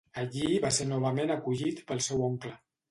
[0.21, 2.59] Allí va ser novament acollit pel seu oncle.